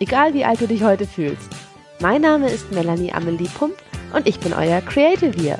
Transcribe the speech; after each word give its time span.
egal 0.00 0.34
wie 0.34 0.44
alt 0.44 0.60
du 0.60 0.66
dich 0.66 0.82
heute 0.82 1.06
fühlst. 1.06 1.48
Mein 2.00 2.20
Name 2.20 2.50
ist 2.50 2.70
Melanie 2.72 3.12
Amelie 3.12 3.48
Pump 3.48 3.74
und 4.12 4.26
ich 4.26 4.38
bin 4.40 4.52
euer 4.52 4.80
Creative. 4.82 5.58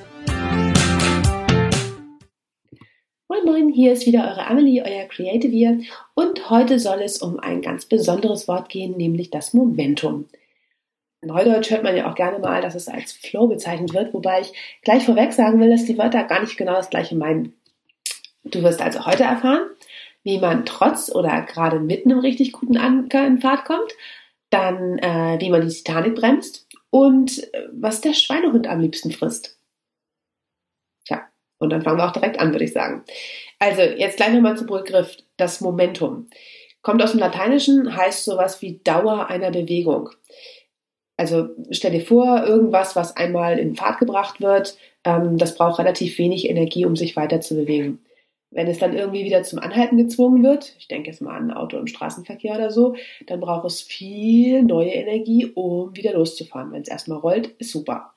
Moin 3.28 3.44
Moin, 3.44 3.68
hier 3.70 3.92
ist 3.92 4.06
wieder 4.06 4.28
eure 4.28 4.46
Amelie, 4.46 4.82
euer 4.82 5.06
Creative 5.08 5.80
und 6.14 6.50
heute 6.50 6.78
soll 6.78 7.02
es 7.02 7.18
um 7.18 7.40
ein 7.40 7.62
ganz 7.62 7.86
besonderes 7.86 8.46
Wort 8.48 8.68
gehen, 8.68 8.96
nämlich 8.96 9.30
das 9.30 9.54
Momentum. 9.54 10.26
In 11.22 11.28
Neudeutsch 11.28 11.70
hört 11.70 11.82
man 11.82 11.96
ja 11.96 12.10
auch 12.10 12.14
gerne 12.14 12.38
mal, 12.38 12.60
dass 12.60 12.74
es 12.74 12.88
als 12.88 13.12
Flow 13.12 13.46
bezeichnet 13.46 13.94
wird, 13.94 14.12
wobei 14.12 14.42
ich 14.42 14.52
gleich 14.82 15.04
vorweg 15.04 15.32
sagen 15.32 15.58
will, 15.60 15.70
dass 15.70 15.86
die 15.86 15.96
Wörter 15.96 16.24
gar 16.24 16.40
nicht 16.40 16.58
genau 16.58 16.74
das 16.74 16.90
gleiche 16.90 17.16
meinen. 17.16 17.54
Du 18.44 18.62
wirst 18.62 18.80
also 18.82 19.06
heute 19.06 19.24
erfahren, 19.24 19.66
wie 20.22 20.38
man 20.38 20.66
trotz 20.66 21.10
oder 21.10 21.42
gerade 21.42 21.80
mitten 21.80 22.10
im 22.10 22.18
richtig 22.18 22.52
guten 22.52 22.76
Anker 22.76 23.26
in 23.26 23.40
Fahrt 23.40 23.64
kommt, 23.64 23.92
dann 24.50 24.98
äh, 24.98 25.38
wie 25.40 25.50
man 25.50 25.66
die 25.66 25.74
Titanic 25.74 26.14
bremst 26.14 26.66
und 26.90 27.52
äh, 27.52 27.68
was 27.72 28.00
der 28.00 28.14
Schweinehund 28.14 28.66
am 28.66 28.80
liebsten 28.80 29.10
frisst. 29.10 29.58
Tja, 31.04 31.28
und 31.58 31.70
dann 31.70 31.82
fangen 31.82 31.98
wir 31.98 32.06
auch 32.06 32.12
direkt 32.12 32.38
an, 32.38 32.52
würde 32.52 32.64
ich 32.64 32.72
sagen. 32.72 33.04
Also 33.58 33.82
jetzt 33.82 34.16
gleich 34.16 34.32
nochmal 34.32 34.56
zum 34.56 34.66
Begriff, 34.66 35.16
das 35.36 35.60
Momentum. 35.60 36.28
Kommt 36.82 37.02
aus 37.02 37.10
dem 37.10 37.20
Lateinischen, 37.20 37.96
heißt 37.96 38.24
sowas 38.24 38.62
wie 38.62 38.78
Dauer 38.84 39.28
einer 39.28 39.50
Bewegung. 39.50 40.10
Also 41.16 41.48
stell 41.70 41.92
dir 41.92 42.04
vor, 42.04 42.44
irgendwas, 42.44 42.94
was 42.94 43.16
einmal 43.16 43.58
in 43.58 43.74
Fahrt 43.74 43.98
gebracht 43.98 44.40
wird, 44.40 44.76
ähm, 45.04 45.38
das 45.38 45.56
braucht 45.56 45.78
relativ 45.78 46.18
wenig 46.18 46.48
Energie, 46.48 46.84
um 46.84 46.94
sich 46.94 47.16
weiter 47.16 47.40
zu 47.40 47.54
bewegen. 47.54 48.05
Wenn 48.50 48.68
es 48.68 48.78
dann 48.78 48.96
irgendwie 48.96 49.24
wieder 49.24 49.42
zum 49.42 49.58
Anhalten 49.58 49.96
gezwungen 49.96 50.42
wird, 50.42 50.74
ich 50.78 50.88
denke 50.88 51.10
jetzt 51.10 51.20
mal 51.20 51.36
an 51.36 51.50
Auto 51.50 51.76
im 51.78 51.86
Straßenverkehr 51.86 52.54
oder 52.54 52.70
so, 52.70 52.94
dann 53.26 53.40
braucht 53.40 53.66
es 53.66 53.82
viel 53.82 54.62
neue 54.62 54.92
Energie, 54.92 55.46
um 55.46 55.94
wieder 55.96 56.14
loszufahren. 56.14 56.72
Wenn 56.72 56.82
es 56.82 56.88
erstmal 56.88 57.18
rollt, 57.18 57.48
ist 57.58 57.72
super. 57.72 58.14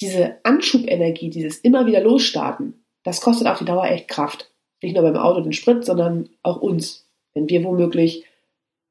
Diese 0.00 0.36
Anschubenergie, 0.44 1.30
dieses 1.30 1.58
immer 1.58 1.86
wieder 1.86 2.00
losstarten, 2.00 2.84
das 3.02 3.20
kostet 3.20 3.48
auf 3.48 3.58
die 3.58 3.64
Dauer 3.64 3.86
echt 3.86 4.08
Kraft. 4.08 4.50
Nicht 4.82 4.94
nur 4.94 5.02
beim 5.02 5.16
Auto 5.16 5.40
den 5.40 5.52
Sprit, 5.52 5.84
sondern 5.84 6.30
auch 6.42 6.60
uns. 6.60 7.08
Wenn 7.34 7.48
wir 7.48 7.62
womöglich 7.64 8.24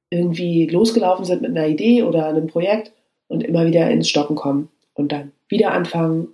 irgendwie 0.09 0.67
losgelaufen 0.67 1.25
sind 1.25 1.41
mit 1.41 1.51
einer 1.51 1.67
Idee 1.67 2.03
oder 2.03 2.27
einem 2.27 2.47
Projekt 2.47 2.91
und 3.27 3.43
immer 3.43 3.65
wieder 3.65 3.89
ins 3.89 4.09
Stocken 4.09 4.35
kommen 4.35 4.69
und 4.93 5.11
dann 5.11 5.31
wieder 5.47 5.71
anfangen 5.71 6.29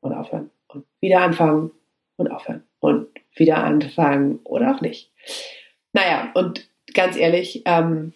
und 0.00 0.12
aufhören 0.12 0.50
und 0.68 0.84
wieder 1.00 1.20
anfangen 1.20 1.70
und 2.16 2.30
aufhören 2.30 2.64
und 2.80 3.08
wieder 3.34 3.64
anfangen 3.64 4.40
oder 4.44 4.74
auch 4.74 4.80
nicht. 4.80 5.10
Naja, 5.92 6.30
und 6.34 6.68
ganz 6.94 7.16
ehrlich, 7.16 7.62
ähm, 7.64 8.12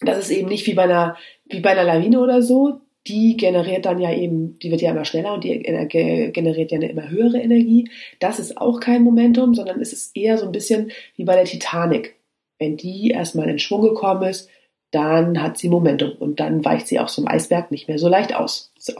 das 0.00 0.18
ist 0.18 0.30
eben 0.30 0.48
nicht 0.48 0.66
wie 0.66 0.74
bei 0.74 0.84
einer, 0.84 1.16
wie 1.46 1.60
bei 1.60 1.70
einer 1.70 1.84
Lawine 1.84 2.20
oder 2.20 2.42
so. 2.42 2.80
Die 3.06 3.36
generiert 3.36 3.84
dann 3.84 4.00
ja 4.00 4.14
eben, 4.14 4.58
die 4.60 4.70
wird 4.70 4.80
ja 4.80 4.90
immer 4.90 5.04
schneller 5.04 5.34
und 5.34 5.44
die 5.44 5.58
generiert 5.60 6.72
ja 6.72 6.78
eine 6.78 6.88
immer 6.88 7.10
höhere 7.10 7.38
Energie. 7.38 7.90
Das 8.18 8.38
ist 8.38 8.56
auch 8.56 8.80
kein 8.80 9.02
Momentum, 9.02 9.54
sondern 9.54 9.80
es 9.80 9.92
ist 9.92 10.16
eher 10.16 10.38
so 10.38 10.46
ein 10.46 10.52
bisschen 10.52 10.90
wie 11.16 11.24
bei 11.24 11.34
der 11.34 11.44
Titanic. 11.44 12.16
Wenn 12.58 12.78
die 12.78 13.10
erstmal 13.10 13.50
in 13.50 13.58
Schwung 13.58 13.82
gekommen 13.82 14.22
ist, 14.22 14.48
dann 14.90 15.42
hat 15.42 15.58
sie 15.58 15.68
Momentum 15.68 16.12
und 16.12 16.40
dann 16.40 16.64
weicht 16.64 16.86
sie 16.86 16.98
auch 16.98 17.14
einem 17.18 17.28
Eisberg 17.28 17.70
nicht 17.70 17.88
mehr 17.88 17.98
so 17.98 18.08
leicht 18.08 18.34
aus. 18.34 18.72
So. 18.78 18.94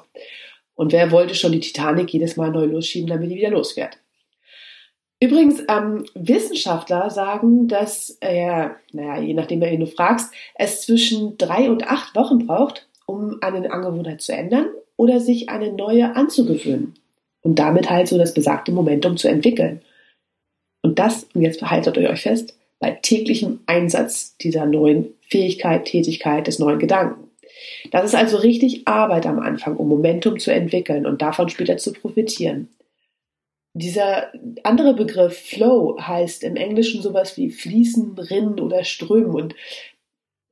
Und 0.74 0.92
wer 0.92 1.10
wollte 1.10 1.34
schon 1.34 1.52
die 1.52 1.60
Titanic 1.60 2.12
jedes 2.12 2.36
Mal 2.36 2.50
neu 2.50 2.64
losschieben, 2.64 3.08
damit 3.08 3.30
die 3.30 3.36
wieder 3.36 3.50
losfährt? 3.50 3.98
Übrigens, 5.20 5.62
ähm, 5.68 6.04
Wissenschaftler 6.14 7.08
sagen, 7.10 7.68
dass, 7.68 8.18
äh, 8.20 8.68
naja, 8.92 9.20
je 9.20 9.34
nachdem, 9.34 9.60
wen 9.60 9.80
du 9.80 9.86
fragst, 9.86 10.32
es 10.56 10.82
zwischen 10.82 11.38
drei 11.38 11.70
und 11.70 11.88
acht 11.88 12.14
Wochen 12.14 12.46
braucht, 12.46 12.88
um 13.06 13.38
eine 13.40 13.70
Angewohnheit 13.72 14.20
zu 14.20 14.32
ändern 14.32 14.66
oder 14.96 15.20
sich 15.20 15.48
eine 15.48 15.72
neue 15.72 16.14
anzugewöhnen. 16.14 16.94
Und 17.42 17.58
damit 17.58 17.90
halt 17.90 18.08
so 18.08 18.18
das 18.18 18.34
besagte 18.34 18.72
Momentum 18.72 19.16
zu 19.16 19.28
entwickeln. 19.28 19.82
Und 20.82 20.98
das, 20.98 21.24
und 21.34 21.42
jetzt 21.42 21.62
haltet 21.62 21.96
euch 21.96 22.22
fest, 22.22 22.54
bei 22.78 22.90
täglichem 22.90 23.60
Einsatz 23.66 24.36
dieser 24.38 24.66
neuen 24.66 25.14
Fähigkeit, 25.30 25.86
Tätigkeit, 25.86 26.46
des 26.46 26.58
neuen 26.58 26.78
Gedanken. 26.78 27.30
Das 27.90 28.04
ist 28.04 28.14
also 28.14 28.36
richtig 28.38 28.86
Arbeit 28.86 29.26
am 29.26 29.38
Anfang, 29.38 29.76
um 29.76 29.88
Momentum 29.88 30.38
zu 30.38 30.52
entwickeln 30.52 31.06
und 31.06 31.22
davon 31.22 31.48
später 31.48 31.76
zu 31.76 31.92
profitieren. 31.92 32.68
Dieser 33.76 34.32
andere 34.62 34.94
Begriff 34.94 35.36
Flow 35.36 35.98
heißt 36.00 36.44
im 36.44 36.54
Englischen 36.54 37.02
sowas 37.02 37.36
wie 37.36 37.50
fließen, 37.50 38.16
rinnen 38.16 38.60
oder 38.60 38.84
strömen. 38.84 39.34
Und 39.34 39.56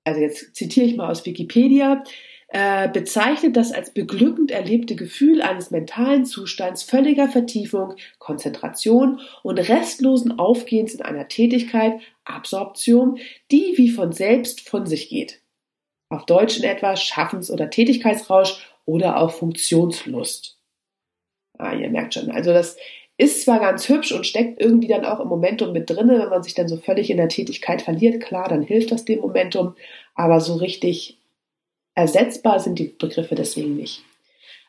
also 0.05 0.21
jetzt 0.21 0.56
zitiere 0.56 0.87
ich 0.87 0.97
mal 0.97 1.09
aus 1.09 1.25
Wikipedia, 1.25 2.03
äh, 2.49 2.88
bezeichnet 2.88 3.56
das 3.56 3.72
als 3.72 3.94
beglückend 3.94 4.50
erlebte 4.50 4.97
Gefühl 4.97 5.41
eines 5.41 5.71
mentalen 5.71 6.27
Zustands 6.27 6.83
völliger 6.83 7.28
Vertiefung, 7.28 7.94
Konzentration 8.19 9.21
und 9.43 9.59
restlosen 9.59 10.39
Aufgehens 10.39 10.93
in 10.93 11.03
einer 11.03 11.28
Tätigkeit, 11.28 12.00
Absorption, 12.25 13.19
die 13.50 13.75
wie 13.77 13.89
von 13.89 14.12
selbst 14.12 14.69
von 14.69 14.84
sich 14.84 15.09
geht. 15.09 15.41
Auf 16.10 16.27
Deutsch 16.27 16.59
in 16.59 16.65
etwa 16.65 16.97
Schaffens- 16.97 17.50
oder 17.50 17.71
Tätigkeitsrausch 17.71 18.66
oder 18.84 19.19
auch 19.19 19.31
Funktionslust. 19.31 20.59
Ah, 21.56 21.72
ihr 21.72 21.89
merkt 21.89 22.15
schon, 22.15 22.31
also 22.31 22.53
das 22.53 22.77
ist 23.19 23.43
zwar 23.43 23.61
ganz 23.61 23.89
hübsch 23.89 24.12
und 24.12 24.27
steckt 24.27 24.61
irgendwie 24.61 24.89
dann 24.89 25.05
auch 25.05 25.21
im 25.21 25.28
Momentum 25.28 25.73
mit 25.73 25.89
drinne, 25.89 26.19
wenn 26.19 26.28
man 26.28 26.43
sich 26.43 26.55
dann 26.55 26.69
so 26.69 26.77
völlig 26.77 27.11
in 27.11 27.19
der 27.19 27.28
Tätigkeit 27.28 27.83
verliert, 27.83 28.23
klar, 28.23 28.49
dann 28.49 28.62
hilft 28.62 28.91
das 28.91 29.05
dem 29.05 29.21
Momentum, 29.21 29.75
aber 30.15 30.41
so 30.41 30.56
richtig 30.56 31.19
ersetzbar 31.95 32.59
sind 32.61 32.78
die 32.78 32.89
Begriffe 32.89 33.34
deswegen 33.34 33.77
nicht. 33.77 34.03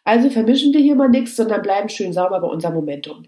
Also 0.04 0.30
vermischen 0.30 0.74
wir 0.74 0.82
hier 0.82 0.96
mal 0.96 1.10
nichts, 1.10 1.36
sondern 1.36 1.62
bleiben 1.62 1.90
schön 1.90 2.12
sauber 2.12 2.42
bei 2.42 2.48
unserem 2.48 2.76
Momentum. 2.76 3.26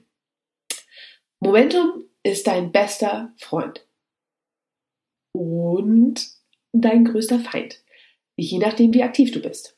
Momentum 1.39 2.03
ist 2.23 2.47
dein 2.47 2.71
bester 2.71 3.33
Freund 3.37 3.85
und 5.31 6.27
dein 6.73 7.05
größter 7.05 7.39
Feind, 7.39 7.81
je 8.35 8.57
nachdem, 8.57 8.93
wie 8.93 9.03
aktiv 9.03 9.31
du 9.31 9.41
bist. 9.41 9.77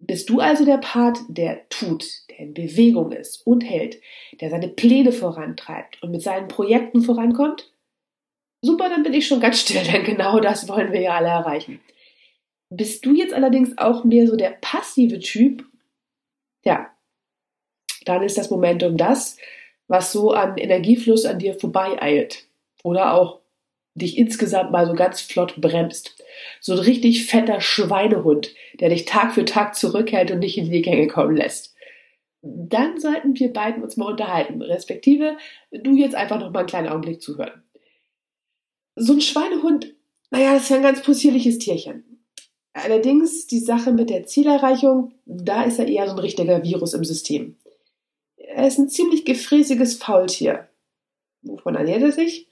Bist 0.00 0.30
du 0.30 0.40
also 0.40 0.64
der 0.64 0.78
Part, 0.78 1.18
der 1.28 1.68
tut, 1.68 2.04
der 2.30 2.38
in 2.38 2.54
Bewegung 2.54 3.12
ist 3.12 3.44
und 3.46 3.62
hält, 3.62 4.00
der 4.40 4.50
seine 4.50 4.68
Pläne 4.68 5.12
vorantreibt 5.12 6.02
und 6.02 6.12
mit 6.12 6.22
seinen 6.22 6.48
Projekten 6.48 7.02
vorankommt? 7.02 7.72
Super, 8.62 8.88
dann 8.88 9.02
bin 9.02 9.12
ich 9.12 9.26
schon 9.26 9.40
ganz 9.40 9.60
still, 9.60 9.82
denn 9.82 10.04
genau 10.04 10.40
das 10.40 10.68
wollen 10.68 10.92
wir 10.92 11.00
ja 11.00 11.16
alle 11.16 11.28
erreichen. 11.28 11.80
Bist 12.70 13.04
du 13.06 13.14
jetzt 13.14 13.32
allerdings 13.32 13.76
auch 13.78 14.04
mehr 14.04 14.26
so 14.26 14.36
der 14.36 14.50
passive 14.60 15.20
Typ? 15.20 15.64
Ja, 16.64 16.90
dann 18.04 18.22
ist 18.22 18.38
das 18.38 18.50
Momentum 18.50 18.96
das, 18.96 19.36
was 19.86 20.12
so 20.12 20.32
an 20.32 20.58
Energiefluss 20.58 21.24
an 21.24 21.38
dir 21.38 21.54
vorbeieilt. 21.54 22.46
Oder 22.82 23.14
auch 23.14 23.37
dich 23.98 24.16
insgesamt 24.16 24.70
mal 24.70 24.86
so 24.86 24.94
ganz 24.94 25.20
flott 25.20 25.56
bremst. 25.60 26.22
So 26.60 26.72
ein 26.72 26.78
richtig 26.78 27.26
fetter 27.26 27.60
Schweinehund, 27.60 28.54
der 28.80 28.88
dich 28.88 29.04
Tag 29.04 29.34
für 29.34 29.44
Tag 29.44 29.74
zurückhält 29.74 30.30
und 30.30 30.38
nicht 30.38 30.58
in 30.58 30.70
die 30.70 30.82
Gänge 30.82 31.08
kommen 31.08 31.36
lässt. 31.36 31.74
Dann 32.42 33.00
sollten 33.00 33.38
wir 33.38 33.52
beiden 33.52 33.82
uns 33.82 33.96
mal 33.96 34.12
unterhalten, 34.12 34.62
respektive 34.62 35.36
du 35.72 35.96
jetzt 35.96 36.14
einfach 36.14 36.38
noch 36.38 36.52
mal 36.52 36.60
einen 36.60 36.68
kleinen 36.68 36.88
Augenblick 36.88 37.20
zuhören. 37.20 37.62
So 38.94 39.12
ein 39.12 39.20
Schweinehund, 39.20 39.94
naja, 40.30 40.54
das 40.54 40.64
ist 40.64 40.70
ja 40.70 40.76
ein 40.76 40.82
ganz 40.82 41.02
possierliches 41.02 41.58
Tierchen. 41.58 42.04
Allerdings 42.72 43.46
die 43.46 43.58
Sache 43.58 43.92
mit 43.92 44.08
der 44.08 44.26
Zielerreichung, 44.26 45.14
da 45.26 45.64
ist 45.64 45.78
er 45.78 45.88
eher 45.88 46.06
so 46.06 46.12
ein 46.12 46.20
richtiger 46.20 46.62
Virus 46.62 46.94
im 46.94 47.04
System. 47.04 47.56
Er 48.36 48.66
ist 48.66 48.78
ein 48.78 48.88
ziemlich 48.88 49.24
gefräßiges 49.24 49.96
Faultier. 49.96 50.68
Wovon 51.42 51.74
ernährt 51.74 52.02
er 52.02 52.12
sich? 52.12 52.48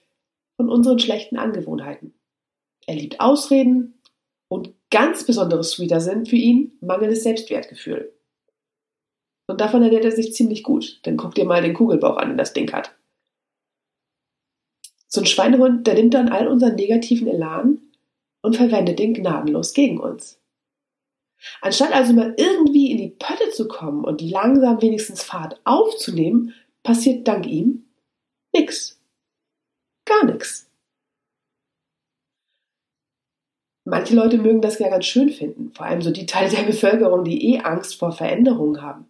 Von 0.57 0.71
unseren 0.71 0.99
schlechten 0.99 1.37
Angewohnheiten. 1.37 2.15
Er 2.87 2.97
liebt 2.97 3.21
Ausreden 3.21 4.01
und 4.49 4.75
ganz 4.91 5.25
besondere 5.25 5.65
Sweeter 5.65 6.01
sind 6.01 6.29
für 6.29 6.37
ihn 6.37 6.79
mangelndes 6.81 7.23
Selbstwertgefühl. 7.23 8.13
Und 9.49 9.61
davon 9.61 9.83
ernährt 9.83 10.05
er 10.05 10.13
sich 10.13 10.35
ziemlich 10.35 10.63
gut, 10.63 11.01
denn 11.07 11.17
guck 11.17 11.35
dir 11.35 11.45
mal 11.45 11.63
den 11.63 11.75
Kugelbauch 11.75 12.17
an, 12.17 12.29
den 12.29 12.39
das 12.39 12.53
Ding 12.53 12.73
hat. 12.73 12.97
So 15.09 15.21
ein 15.21 15.27
Schweinehund, 15.27 15.87
der 15.87 15.95
nimmt 15.95 16.15
dann 16.15 16.29
all 16.29 16.49
unseren 16.49 16.75
negativen 16.75 17.29
Elan 17.29 17.81
und 18.43 18.57
verwendet 18.57 18.99
den 18.99 19.15
gnadenlos 19.15 19.73
gegen 19.73 20.01
uns. 20.01 20.41
Anstatt 21.61 21.93
also 21.93 22.13
mal 22.13 22.35
irgendwie 22.37 22.91
in 22.91 22.99
die 22.99 23.09
Pötte 23.11 23.51
zu 23.51 23.69
kommen 23.69 24.05
und 24.05 24.21
langsam 24.21 24.81
wenigstens 24.83 25.23
Fahrt 25.23 25.61
aufzunehmen, 25.65 26.55
passiert 26.83 27.27
dank 27.29 27.47
ihm 27.47 27.85
nix. 28.53 28.96
Gar 30.07 30.25
nichts. 30.25 30.71
Manche 33.85 34.17
Leute 34.17 34.39
mögen 34.39 34.63
das 34.63 34.79
ja 34.79 34.89
ganz 34.89 35.05
schön 35.05 35.31
finden, 35.31 35.73
vor 35.73 35.87
allem 35.87 36.03
so 36.03 36.11
die 36.11 36.27
Teile 36.27 36.51
der 36.51 36.65
Bevölkerung, 36.65 37.23
die 37.23 37.53
eh 37.53 37.61
Angst 37.61 37.97
vor 37.97 38.11
Veränderungen 38.11 38.83
haben. 38.83 39.07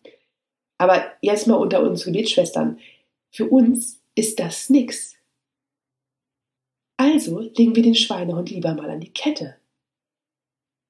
Aber 0.78 1.12
jetzt 1.22 1.46
mal 1.46 1.54
unter 1.54 1.82
uns 1.82 2.04
Gebetsschwestern, 2.04 2.78
für 3.31 3.46
uns 3.46 4.02
ist 4.14 4.38
das 4.38 4.69
nix. 4.69 5.16
Also 6.98 7.40
legen 7.40 7.75
wir 7.75 7.82
den 7.82 7.94
Schweinehund 7.94 8.50
lieber 8.50 8.75
mal 8.75 8.90
an 8.90 9.00
die 9.00 9.12
Kette. 9.12 9.56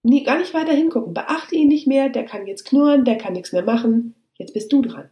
Nie, 0.03 0.23
gar 0.23 0.39
nicht 0.39 0.55
weiter 0.55 0.73
hingucken. 0.73 1.15
Beachte 1.15 1.57
ihn 1.57 1.69
nicht 1.69 1.87
mehr, 1.87 2.09
der 2.09 2.25
kann 2.25 2.47
jetzt 2.47 2.65
knurren, 2.65 3.05
der 3.05 3.19
kann 3.19 3.33
nichts 3.33 3.53
mehr 3.53 3.65
machen. 3.65 4.15
Jetzt 4.35 4.55
bist 4.55 4.73
du 4.73 4.83
dran. 4.83 5.11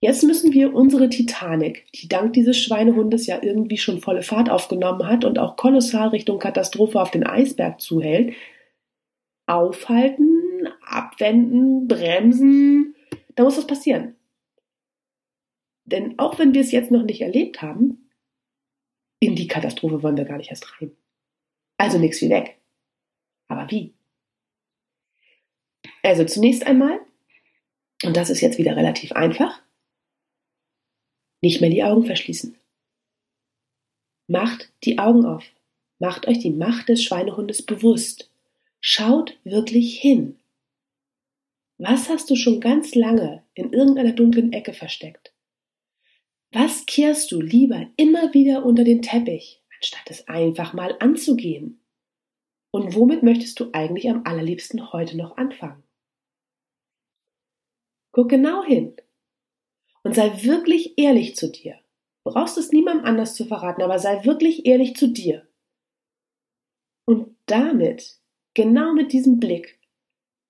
Jetzt 0.00 0.22
müssen 0.22 0.52
wir 0.52 0.74
unsere 0.74 1.08
Titanic, 1.08 1.90
die 1.92 2.06
dank 2.06 2.32
dieses 2.32 2.56
Schweinehundes 2.56 3.26
ja 3.26 3.42
irgendwie 3.42 3.78
schon 3.78 4.00
volle 4.00 4.22
Fahrt 4.22 4.48
aufgenommen 4.48 5.08
hat 5.08 5.24
und 5.24 5.38
auch 5.40 5.56
kolossal 5.56 6.08
Richtung 6.08 6.38
Katastrophe 6.38 7.00
auf 7.00 7.10
den 7.10 7.26
Eisberg 7.26 7.80
zuhält, 7.80 8.34
aufhalten, 9.46 10.68
abwenden, 10.82 11.88
bremsen. 11.88 12.94
Da 13.34 13.42
muss 13.42 13.58
was 13.58 13.66
passieren. 13.66 14.14
Denn 15.84 16.18
auch 16.18 16.38
wenn 16.38 16.54
wir 16.54 16.60
es 16.60 16.70
jetzt 16.70 16.90
noch 16.92 17.02
nicht 17.02 17.22
erlebt 17.22 17.60
haben, 17.62 18.10
in 19.20 19.34
die 19.34 19.48
Katastrophe 19.48 20.02
wollen 20.02 20.16
wir 20.16 20.26
gar 20.26 20.36
nicht 20.36 20.50
erst 20.50 20.80
rein. 20.80 20.92
Also 21.76 21.98
nichts 21.98 22.20
wie 22.20 22.30
weg. 22.30 22.58
Aber 23.48 23.68
wie? 23.70 23.94
Also 26.04 26.24
zunächst 26.24 26.66
einmal, 26.66 27.00
und 28.04 28.16
das 28.16 28.30
ist 28.30 28.42
jetzt 28.42 28.58
wieder 28.58 28.76
relativ 28.76 29.12
einfach, 29.12 29.60
nicht 31.40 31.60
mehr 31.60 31.70
die 31.70 31.84
Augen 31.84 32.04
verschließen. 32.04 32.56
Macht 34.28 34.72
die 34.84 34.98
Augen 34.98 35.24
auf. 35.24 35.44
Macht 35.98 36.28
euch 36.28 36.38
die 36.38 36.50
Macht 36.50 36.88
des 36.88 37.02
Schweinehundes 37.02 37.62
bewusst. 37.62 38.30
Schaut 38.80 39.38
wirklich 39.44 39.98
hin. 40.00 40.38
Was 41.78 42.08
hast 42.08 42.28
du 42.30 42.36
schon 42.36 42.60
ganz 42.60 42.94
lange 42.94 43.44
in 43.54 43.72
irgendeiner 43.72 44.12
dunklen 44.12 44.52
Ecke 44.52 44.72
versteckt? 44.72 45.32
Was 46.52 46.86
kehrst 46.86 47.30
du 47.30 47.40
lieber 47.40 47.88
immer 47.96 48.32
wieder 48.34 48.64
unter 48.64 48.84
den 48.84 49.02
Teppich, 49.02 49.62
anstatt 49.76 50.10
es 50.10 50.26
einfach 50.28 50.72
mal 50.72 50.96
anzugehen? 50.98 51.80
Und 52.70 52.94
womit 52.94 53.22
möchtest 53.22 53.60
du 53.60 53.70
eigentlich 53.72 54.08
am 54.10 54.24
allerliebsten 54.24 54.92
heute 54.92 55.16
noch 55.16 55.36
anfangen? 55.36 55.82
Guck 58.12 58.28
genau 58.28 58.64
hin 58.64 58.96
und 60.08 60.14
sei 60.14 60.42
wirklich 60.42 60.96
ehrlich 60.96 61.36
zu 61.36 61.52
dir. 61.52 61.78
Du 62.24 62.32
brauchst 62.32 62.56
es 62.56 62.72
niemandem 62.72 63.04
anders 63.04 63.34
zu 63.34 63.44
verraten, 63.44 63.82
aber 63.82 63.98
sei 63.98 64.24
wirklich 64.24 64.64
ehrlich 64.64 64.96
zu 64.96 65.08
dir. 65.08 65.46
Und 67.04 67.36
damit, 67.44 68.16
genau 68.54 68.94
mit 68.94 69.12
diesem 69.12 69.38
Blick, 69.38 69.78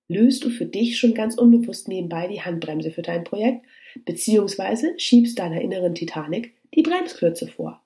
löst 0.07 0.45
du 0.45 0.49
für 0.49 0.65
dich 0.65 0.97
schon 0.97 1.13
ganz 1.13 1.35
unbewusst 1.37 1.89
nebenbei 1.89 2.29
die 2.29 2.41
Handbremse 2.41 2.91
für 2.91 3.01
dein 3.01 3.25
Projekt, 3.25 3.65
beziehungsweise 4.05 4.97
schiebst 4.97 5.37
deiner 5.37 5.59
inneren 5.59 5.93
Titanic 5.93 6.55
die 6.73 6.81
Bremskürze 6.81 7.49
vor. 7.49 7.83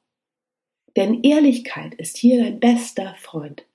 Denn 0.96 1.24
Ehrlichkeit 1.24 1.96
ist 1.96 2.18
hier 2.18 2.44
dein 2.44 2.60
bester 2.60 3.16
Freund. 3.18 3.66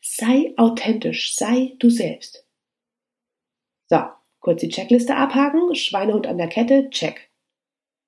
Sei 0.00 0.54
authentisch, 0.56 1.36
sei 1.36 1.74
du 1.80 1.90
selbst. 1.90 2.46
So, 3.90 4.00
kurz 4.40 4.62
die 4.62 4.70
Checkliste 4.70 5.16
abhaken, 5.16 5.74
Schweinehund 5.74 6.26
an 6.26 6.38
der 6.38 6.48
Kette, 6.48 6.88
check. 6.88 7.28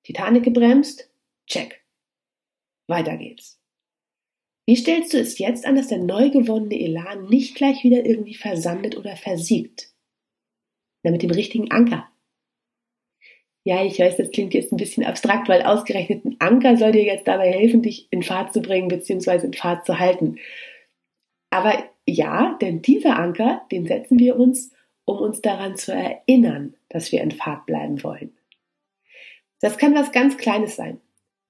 Titanic 0.05 0.43
gebremst? 0.43 1.09
Check. 1.47 1.83
Weiter 2.87 3.17
geht's. 3.17 3.59
Wie 4.67 4.75
stellst 4.75 5.13
du 5.13 5.19
es 5.19 5.37
jetzt 5.39 5.65
an, 5.65 5.75
dass 5.75 5.87
der 5.87 5.97
neu 5.97 6.29
gewonnene 6.29 6.79
Elan 6.79 7.25
nicht 7.25 7.55
gleich 7.55 7.83
wieder 7.83 8.05
irgendwie 8.05 8.35
versandet 8.35 8.97
oder 8.97 9.15
versiegt? 9.15 9.93
Na, 11.03 11.11
mit 11.11 11.23
dem 11.23 11.31
richtigen 11.31 11.71
Anker. 11.71 12.07
Ja, 13.63 13.83
ich 13.83 13.99
weiß, 13.99 14.17
das 14.17 14.29
klingt 14.29 14.53
jetzt 14.53 14.71
ein 14.71 14.77
bisschen 14.77 15.03
abstrakt, 15.03 15.49
weil 15.49 15.63
ausgerechnet 15.63 16.23
ein 16.23 16.35
Anker 16.39 16.77
soll 16.77 16.91
dir 16.91 17.03
jetzt 17.03 17.27
dabei 17.27 17.51
helfen, 17.51 17.81
dich 17.81 18.07
in 18.11 18.21
Fahrt 18.21 18.53
zu 18.53 18.61
bringen 18.61 18.87
bzw. 18.87 19.45
in 19.45 19.53
Fahrt 19.53 19.87
zu 19.87 19.99
halten. 19.99 20.37
Aber 21.49 21.83
ja, 22.07 22.57
denn 22.61 22.83
dieser 22.83 23.17
Anker, 23.17 23.65
den 23.71 23.87
setzen 23.87 24.19
wir 24.19 24.35
uns, 24.35 24.71
um 25.05 25.17
uns 25.17 25.41
daran 25.41 25.77
zu 25.77 25.93
erinnern, 25.93 26.75
dass 26.89 27.11
wir 27.11 27.21
in 27.21 27.31
Fahrt 27.31 27.65
bleiben 27.65 28.03
wollen. 28.03 28.34
Das 29.65 29.79
kann 29.79 29.95
was 29.95 30.11
ganz 30.11 30.37
Kleines 30.37 30.75
sein. 30.75 30.99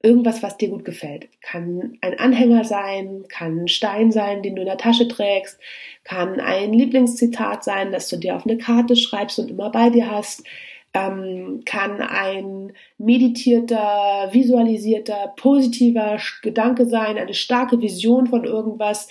Irgendwas, 0.01 0.41
was 0.41 0.56
dir 0.56 0.69
gut 0.69 0.85
gefällt. 0.85 1.27
Kann 1.41 1.97
ein 2.00 2.17
Anhänger 2.17 2.63
sein, 2.63 3.25
kann 3.27 3.63
ein 3.63 3.67
Stein 3.67 4.13
sein, 4.13 4.41
den 4.41 4.56
du 4.56 4.62
in 4.62 4.67
der 4.67 4.77
Tasche 4.77 5.09
trägst, 5.09 5.59
kann 6.06 6.39
ein 6.39 6.71
Lieblingszitat 6.71 7.65
sein, 7.65 7.91
das 7.91 8.07
du 8.07 8.15
dir 8.15 8.38
auf 8.38 8.45
eine 8.45 8.57
Karte 8.57 8.95
schreibst 8.95 9.38
und 9.39 9.51
immer 9.51 9.69
bei 9.69 9.89
dir 9.89 10.09
hast, 10.09 10.45
ähm, 10.94 11.63
kann 11.65 12.01
ein 12.01 12.71
meditierter, 12.97 14.29
visualisierter, 14.31 15.33
positiver 15.35 16.17
Gedanke 16.41 16.85
sein, 16.85 17.17
eine 17.17 17.33
starke 17.33 17.81
Vision 17.81 18.27
von 18.27 18.45
irgendwas, 18.45 19.09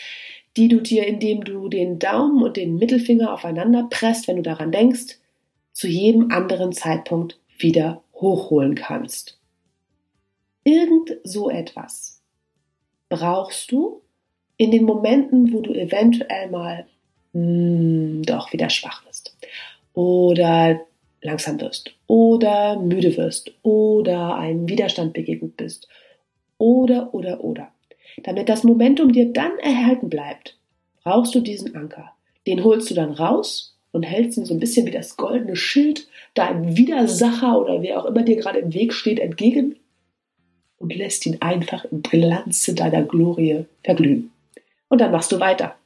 die 0.56 0.68
du 0.68 0.80
dir, 0.80 1.06
indem 1.06 1.44
du 1.44 1.68
den 1.68 1.98
Daumen 1.98 2.42
und 2.42 2.56
den 2.56 2.76
Mittelfinger 2.76 3.34
aufeinander 3.34 3.86
presst, 3.90 4.28
wenn 4.28 4.36
du 4.36 4.42
daran 4.42 4.72
denkst, 4.72 5.18
zu 5.74 5.88
jedem 5.88 6.30
anderen 6.30 6.72
Zeitpunkt 6.72 7.38
wieder 7.58 8.03
hochholen 8.14 8.74
kannst. 8.74 9.38
Irgend 10.64 11.16
so 11.24 11.50
etwas 11.50 12.22
brauchst 13.08 13.70
du 13.70 14.02
in 14.56 14.70
den 14.70 14.84
Momenten, 14.84 15.52
wo 15.52 15.60
du 15.60 15.72
eventuell 15.74 16.50
mal 16.50 16.86
mh, 17.32 17.40
hm, 17.40 18.22
doch 18.22 18.52
wieder 18.52 18.70
schwach 18.70 19.04
bist 19.04 19.36
oder 19.92 20.80
langsam 21.22 21.60
wirst 21.60 21.90
oder 22.06 22.78
müde 22.78 23.16
wirst 23.16 23.52
oder 23.62 24.36
einem 24.36 24.68
Widerstand 24.68 25.12
begegnet 25.12 25.56
bist 25.56 25.88
oder 26.58 27.12
oder 27.14 27.42
oder. 27.42 27.68
Damit 28.22 28.48
das 28.48 28.64
Momentum 28.64 29.12
dir 29.12 29.32
dann 29.32 29.58
erhalten 29.58 30.08
bleibt, 30.08 30.56
brauchst 31.02 31.34
du 31.34 31.40
diesen 31.40 31.74
Anker. 31.74 32.12
Den 32.46 32.62
holst 32.62 32.90
du 32.90 32.94
dann 32.94 33.12
raus 33.12 33.73
und 33.94 34.02
hältst 34.02 34.36
ihn 34.36 34.44
so 34.44 34.54
ein 34.54 34.60
bisschen 34.60 34.86
wie 34.86 34.90
das 34.90 35.16
goldene 35.16 35.54
Schild 35.54 36.08
deinem 36.34 36.76
Widersacher 36.76 37.60
oder 37.60 37.80
wer 37.80 38.00
auch 38.00 38.06
immer 38.06 38.24
dir 38.24 38.36
gerade 38.36 38.58
im 38.58 38.74
Weg 38.74 38.92
steht 38.92 39.20
entgegen 39.20 39.76
und 40.78 40.94
lässt 40.94 41.24
ihn 41.26 41.36
einfach 41.40 41.84
im 41.84 42.02
Glanze 42.02 42.74
deiner 42.74 43.04
Glorie 43.04 43.66
verglühen. 43.84 44.32
Und 44.88 45.00
dann 45.00 45.12
machst 45.12 45.30
du 45.30 45.38
weiter. 45.38 45.76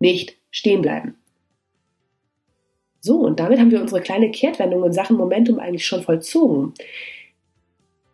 Nicht 0.00 0.36
stehen 0.50 0.82
bleiben. 0.82 1.14
So, 3.00 3.20
und 3.20 3.40
damit 3.40 3.58
haben 3.58 3.70
wir 3.70 3.80
unsere 3.80 4.02
kleine 4.02 4.30
Kehrtwendung 4.30 4.84
in 4.84 4.92
Sachen 4.92 5.16
Momentum 5.16 5.58
eigentlich 5.58 5.86
schon 5.86 6.02
vollzogen. 6.02 6.74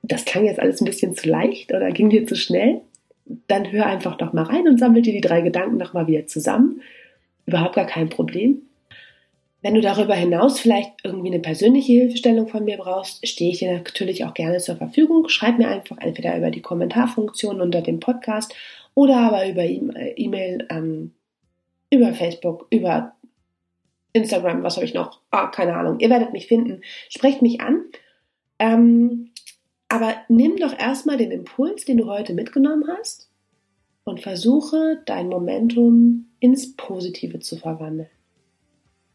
Das 0.05 0.25
klang 0.25 0.45
jetzt 0.45 0.61
alles 0.61 0.81
ein 0.81 0.85
bisschen 0.85 1.17
zu 1.17 1.29
leicht 1.29 1.73
oder 1.73 1.91
ging 1.91 2.11
dir 2.11 2.29
zu 2.29 2.37
schnell? 2.37 2.83
Dann 3.49 3.73
hör 3.73 3.87
einfach 3.87 4.17
doch 4.17 4.33
mal 4.33 4.45
rein 4.45 4.69
und 4.69 4.79
sammel 4.79 5.03
dir 5.03 5.13
die 5.13 5.21
drei 5.21 5.41
Gedanken 5.41 5.79
nochmal 5.79 6.07
wieder 6.07 6.29
zusammen. 6.29 6.81
Überhaupt 7.47 7.75
gar 7.75 7.87
kein 7.87 8.09
Problem. 8.09 8.63
Wenn 9.63 9.75
du 9.77 9.81
darüber 9.81 10.15
hinaus 10.15 10.59
vielleicht 10.59 10.93
irgendwie 11.05 11.29
eine 11.29 11.39
persönliche 11.39 11.93
Hilfestellung 11.93 12.49
von 12.49 12.65
mir 12.65 12.79
brauchst, 12.79 13.27
stehe 13.27 13.53
ich 13.53 13.61
dir 13.61 13.73
natürlich 13.73 14.25
auch 14.25 14.35
gerne 14.35 14.59
zur 14.59 14.77
Verfügung. 14.77 15.29
Schreib 15.29 15.57
mir 15.59 15.69
einfach 15.69 15.99
entweder 15.99 16.37
über 16.37 16.51
die 16.51 16.61
Kommentarfunktion 16.61 17.61
unter 17.61 17.81
dem 17.81 18.01
Podcast 18.01 18.55
oder 18.95 19.19
aber 19.19 19.49
über 19.49 19.63
äh, 19.63 20.15
E-Mail, 20.17 20.67
ähm, 20.69 21.13
über 21.91 22.13
Facebook, 22.13 22.67
über 22.71 23.15
Instagram, 24.13 24.65
was 24.65 24.77
habe 24.77 24.85
ich 24.85 24.95
noch? 24.95 25.21
Ah, 25.31 25.47
keine 25.47 25.77
Ahnung. 25.77 26.01
Ihr 26.01 26.11
werdet 26.11 26.33
mich 26.33 26.49
finden. 26.49 26.83
Sprecht 27.09 27.41
mich 27.41 27.61
an. 27.61 27.85
Ähm, 28.59 29.31
aber 29.89 30.17
nimm 30.29 30.57
doch 30.57 30.77
erstmal 30.77 31.19
den 31.19 31.31
Impuls, 31.31 31.85
den 31.85 31.99
du 31.99 32.07
heute 32.07 32.35
mitgenommen 32.35 32.85
hast 32.89 33.31
und 34.05 34.21
versuche 34.21 35.01
dein 35.07 35.29
Momentum 35.29 36.27
ins 36.41 36.75
Positive 36.77 37.39
zu 37.39 37.57
verwandeln 37.57 38.09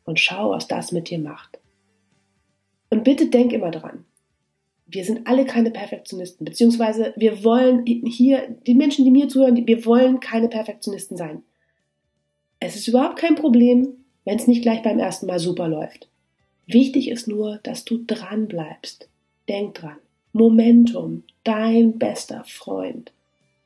und 0.07 0.19
schau, 0.19 0.51
was 0.51 0.67
das 0.67 0.91
mit 0.91 1.09
dir 1.09 1.19
macht. 1.19 1.59
Und 2.89 3.03
bitte 3.03 3.27
denk 3.27 3.51
immer 3.51 3.69
dran. 3.69 4.05
Wir 4.87 5.03
sind 5.03 5.27
alle 5.27 5.45
keine 5.45 5.69
Perfektionisten, 5.69 6.45
beziehungsweise 6.45 7.13
wir 7.17 7.43
wollen 7.43 7.85
hier, 7.85 8.55
die 8.65 8.73
Menschen, 8.73 9.03
die 9.03 9.11
mir 9.11 9.27
zuhören, 9.27 9.67
wir 9.67 9.85
wollen 9.85 10.21
keine 10.21 10.47
Perfektionisten 10.47 11.17
sein. 11.17 11.43
Es 12.61 12.77
ist 12.77 12.87
überhaupt 12.87 13.19
kein 13.19 13.35
Problem, 13.35 13.89
wenn 14.23 14.37
es 14.37 14.47
nicht 14.47 14.61
gleich 14.61 14.81
beim 14.81 14.97
ersten 14.97 15.27
Mal 15.27 15.39
super 15.39 15.67
läuft. 15.67 16.07
Wichtig 16.67 17.09
ist 17.09 17.27
nur, 17.27 17.59
dass 17.63 17.83
du 17.83 18.03
dran 18.07 18.47
bleibst. 18.47 19.09
Denk 19.49 19.75
dran. 19.75 19.97
Momentum, 20.31 21.23
dein 21.43 21.97
bester 21.97 22.45
Freund. 22.45 23.11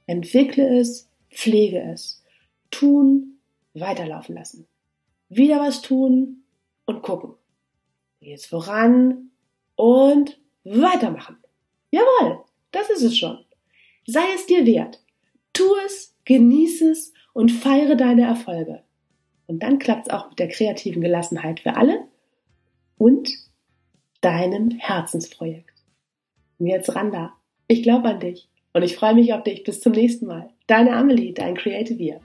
Entwickle 0.07 0.79
es, 0.79 1.07
pflege 1.29 1.81
es. 1.81 2.23
Tun, 2.71 3.37
weiterlaufen 3.75 4.35
lassen. 4.35 4.65
Wieder 5.31 5.59
was 5.59 5.81
tun 5.81 6.43
und 6.85 7.01
gucken. 7.01 7.33
Jetzt 8.19 8.47
voran 8.47 9.31
und 9.75 10.39
weitermachen. 10.63 11.37
Jawohl, 11.89 12.43
das 12.71 12.89
ist 12.89 13.01
es 13.01 13.17
schon. 13.17 13.39
Sei 14.05 14.23
es 14.35 14.45
dir 14.45 14.65
wert. 14.65 15.01
Tu 15.53 15.63
es, 15.85 16.15
genieße 16.25 16.91
es 16.91 17.13
und 17.33 17.51
feiere 17.51 17.95
deine 17.95 18.23
Erfolge. 18.23 18.83
Und 19.47 19.63
dann 19.63 19.79
klappt 19.79 20.07
es 20.07 20.13
auch 20.13 20.29
mit 20.29 20.39
der 20.39 20.49
kreativen 20.49 21.01
Gelassenheit 21.01 21.61
für 21.61 21.75
alle 21.75 22.07
und 22.97 23.29
deinem 24.19 24.69
Herzensprojekt. 24.71 25.83
Und 26.59 26.67
jetzt 26.67 26.93
Randa, 26.93 27.33
ich 27.67 27.83
glaube 27.83 28.09
an 28.09 28.19
dich 28.19 28.49
und 28.73 28.83
ich 28.83 28.95
freue 28.95 29.15
mich 29.15 29.33
auf 29.33 29.43
dich. 29.43 29.63
Bis 29.63 29.81
zum 29.81 29.93
nächsten 29.93 30.27
Mal. 30.27 30.49
Deine 30.67 30.95
Amelie, 30.95 31.33
dein 31.33 31.55
Creative 31.55 32.01
Year. 32.01 32.21